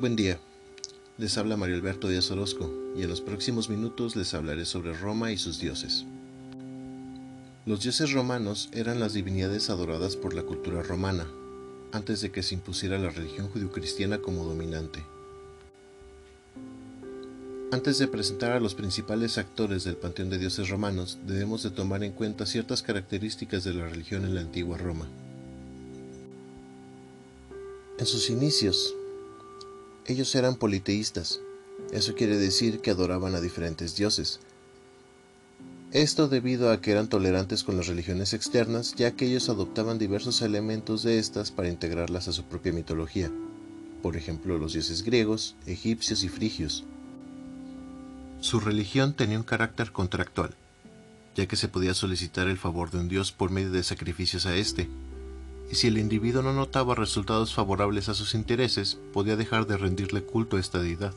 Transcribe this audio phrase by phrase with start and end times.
[0.00, 0.40] Buen día.
[1.18, 5.30] Les habla Mario Alberto Díaz Orozco y en los próximos minutos les hablaré sobre Roma
[5.30, 6.06] y sus dioses.
[7.66, 11.26] Los dioses romanos eran las divinidades adoradas por la cultura romana,
[11.92, 15.04] antes de que se impusiera la religión judio-cristiana como dominante.
[17.70, 22.02] Antes de presentar a los principales actores del panteón de dioses romanos, debemos de tomar
[22.04, 25.06] en cuenta ciertas características de la religión en la antigua Roma.
[27.98, 28.94] En sus inicios,
[30.12, 31.40] ellos eran politeístas.
[31.92, 34.40] Eso quiere decir que adoraban a diferentes dioses.
[35.92, 40.40] Esto debido a que eran tolerantes con las religiones externas, ya que ellos adoptaban diversos
[40.40, 43.30] elementos de estas para integrarlas a su propia mitología,
[44.00, 46.84] por ejemplo los dioses griegos, egipcios y frigios.
[48.40, 50.54] Su religión tenía un carácter contractual,
[51.34, 54.54] ya que se podía solicitar el favor de un dios por medio de sacrificios a
[54.54, 54.88] éste,
[55.70, 60.22] y si el individuo no notaba resultados favorables a sus intereses, podía dejar de rendirle
[60.22, 61.14] culto a esta deidad.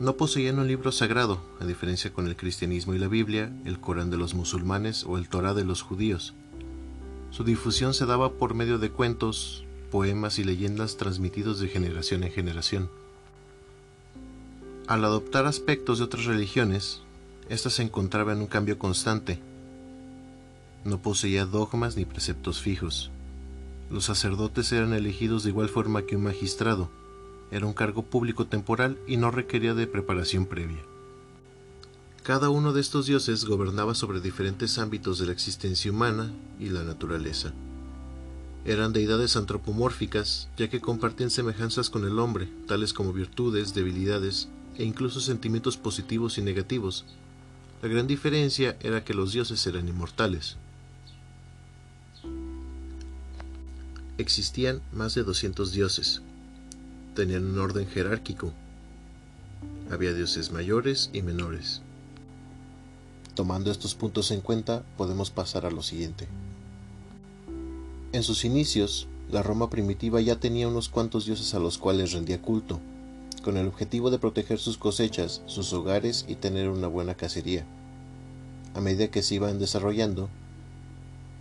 [0.00, 4.10] No poseían un libro sagrado, a diferencia con el cristianismo y la Biblia, el Corán
[4.10, 6.34] de los musulmanes o el Torá de los judíos.
[7.30, 12.32] Su difusión se daba por medio de cuentos, poemas y leyendas transmitidos de generación en
[12.32, 12.90] generación.
[14.88, 17.00] Al adoptar aspectos de otras religiones,
[17.48, 19.38] ésta se encontraba en un cambio constante,
[20.84, 23.10] no poseía dogmas ni preceptos fijos.
[23.90, 26.90] Los sacerdotes eran elegidos de igual forma que un magistrado.
[27.50, 30.82] Era un cargo público temporal y no requería de preparación previa.
[32.22, 36.82] Cada uno de estos dioses gobernaba sobre diferentes ámbitos de la existencia humana y la
[36.82, 37.52] naturaleza.
[38.64, 44.84] Eran deidades antropomórficas, ya que compartían semejanzas con el hombre, tales como virtudes, debilidades e
[44.84, 47.04] incluso sentimientos positivos y negativos.
[47.82, 50.56] La gran diferencia era que los dioses eran inmortales.
[54.16, 56.22] Existían más de 200 dioses.
[57.16, 58.52] Tenían un orden jerárquico.
[59.90, 61.82] Había dioses mayores y menores.
[63.34, 66.28] Tomando estos puntos en cuenta, podemos pasar a lo siguiente.
[68.12, 72.40] En sus inicios, la Roma primitiva ya tenía unos cuantos dioses a los cuales rendía
[72.40, 72.78] culto,
[73.42, 77.66] con el objetivo de proteger sus cosechas, sus hogares y tener una buena cacería.
[78.74, 80.28] A medida que se iban desarrollando,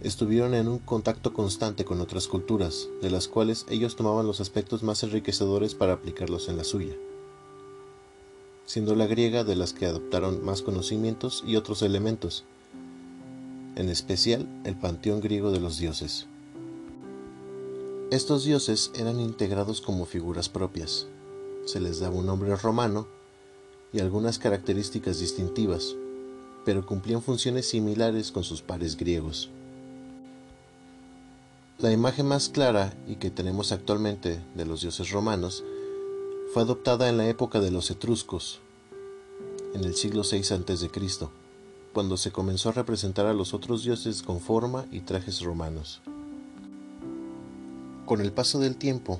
[0.04, 4.84] estuvieron en un contacto constante con otras culturas, de las cuales ellos tomaban los aspectos
[4.84, 6.94] más enriquecedores para aplicarlos en la suya,
[8.66, 12.44] siendo la griega de las que adoptaron más conocimientos y otros elementos,
[13.76, 16.28] en especial el panteón griego de los dioses.
[18.12, 21.08] Estos dioses eran integrados como figuras propias,
[21.66, 23.08] se les daba un nombre romano
[23.94, 25.96] y algunas características distintivas,
[26.66, 29.50] pero cumplían funciones similares con sus pares griegos.
[31.80, 35.64] La imagen más clara y que tenemos actualmente de los dioses romanos
[36.54, 38.60] fue adoptada en la época de los etruscos,
[39.74, 40.90] en el siglo VI a.C.,
[41.94, 46.02] cuando se comenzó a representar a los otros dioses con forma y trajes romanos.
[48.06, 49.20] Con el paso del tiempo,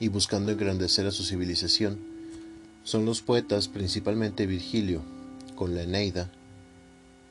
[0.00, 1.98] y buscando engrandecer a su civilización,
[2.84, 5.02] son los poetas, principalmente Virgilio,
[5.56, 6.30] con la Eneida,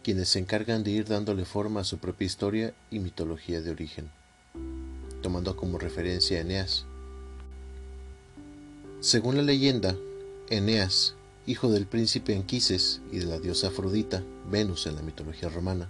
[0.04, 4.10] quienes se encargan de ir dándole forma a su propia historia y mitología de origen,
[5.22, 6.86] tomando como referencia a Eneas.
[9.00, 9.96] Según la leyenda,
[10.50, 11.16] Eneas,
[11.48, 15.88] hijo del príncipe Anquises y de la diosa Afrodita, Venus en la mitología romana,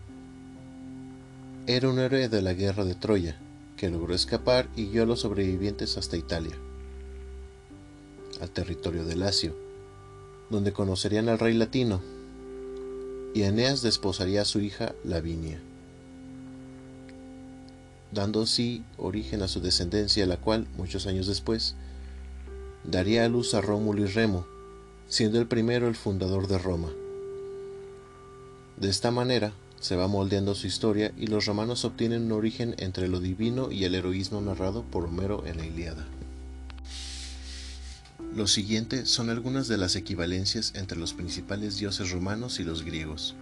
[1.66, 3.38] era un héroe de la guerra de Troya,
[3.78, 6.56] que logró escapar y guió a los sobrevivientes hasta Italia,
[8.42, 9.56] al territorio de Lacio,
[10.50, 12.02] donde conocerían al rey latino,
[13.34, 15.60] y Eneas desposaría a su hija Lavinia,
[18.12, 21.76] dando así origen a su descendencia, la cual, muchos años después,
[22.84, 24.46] daría a luz a Rómulo y Remo,
[25.08, 26.90] siendo el primero el fundador de Roma.
[28.78, 33.08] De esta manera se va moldeando su historia y los romanos obtienen un origen entre
[33.08, 36.08] lo divino y el heroísmo narrado por Homero en la Ilíada.
[38.36, 43.36] Lo siguiente son algunas de las equivalencias entre los principales dioses romanos y los griegos.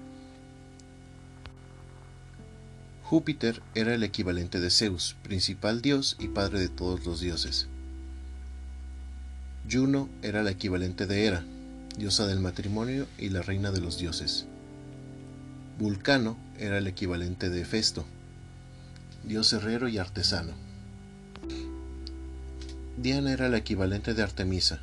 [3.03, 7.67] Júpiter era el equivalente de Zeus, principal dios y padre de todos los dioses.
[9.69, 11.45] Juno era la equivalente de Hera,
[11.97, 14.45] diosa del matrimonio y la reina de los dioses.
[15.79, 18.05] Vulcano era el equivalente de Hefesto,
[19.23, 20.70] dios herrero y artesano.
[22.97, 24.79] Diana era la equivalente de Artemisa,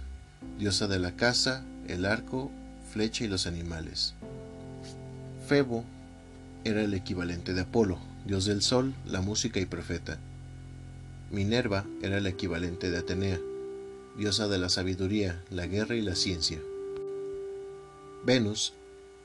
[0.58, 2.50] diosa de la caza, el arco,
[2.92, 4.14] flecha y los animales.
[5.46, 5.84] Febo
[6.64, 10.18] era el equivalente de Apolo, dios del sol, la música y profeta.
[11.30, 13.38] Minerva era el equivalente de Atenea,
[14.16, 16.58] diosa de la sabiduría, la guerra y la ciencia.
[18.24, 18.72] Venus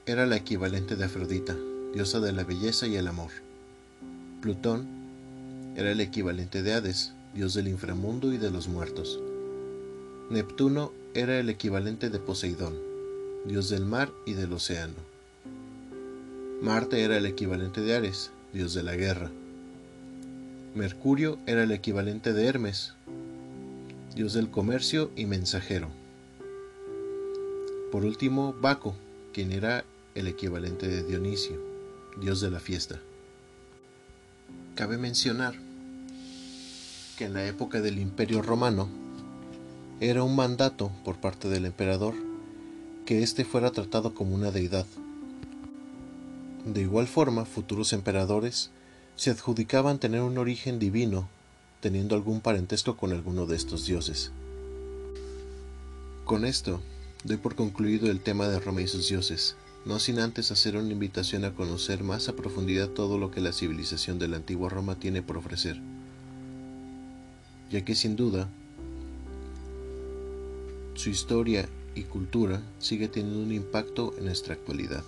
[0.06, 1.56] era la equivalente de Afrodita,
[1.94, 3.32] diosa de la belleza y el amor.
[4.42, 4.86] Plutón
[5.76, 9.20] era el equivalente de Hades, dios del inframundo y de los muertos.
[10.30, 12.76] Neptuno era el equivalente de Poseidón,
[13.46, 14.94] dios del mar y del océano.
[16.62, 19.32] Marte era el equivalente de Ares, dios de la guerra.
[20.76, 22.94] Mercurio era el equivalente de Hermes,
[24.16, 25.90] dios del comercio y mensajero.
[27.92, 28.96] Por último, Baco,
[29.34, 29.84] quien era
[30.16, 31.58] el equivalente de Dionisio,
[32.20, 33.00] dios de la fiesta.
[34.76, 35.56] Cabe mencionar
[37.18, 38.90] que en la época del Imperio Romano
[40.00, 42.16] era un mandato por parte del emperador
[43.06, 44.86] que éste fuera tratado como una deidad.
[46.66, 48.72] De igual forma, futuros emperadores
[49.16, 51.30] se adjudicaban tener un origen divino,
[51.82, 54.32] teniendo algún parentesco con alguno de estos dioses.
[56.26, 56.82] Con esto,
[57.24, 59.56] doy por concluido el tema de Roma y sus dioses,
[59.86, 63.52] no sin antes hacer una invitación a conocer más a profundidad todo lo que la
[63.52, 65.82] civilización de la antigua Roma tiene por ofrecer,
[67.72, 68.50] ya que sin duda
[70.96, 75.04] su historia y cultura sigue teniendo un impacto en nuestra actualidad.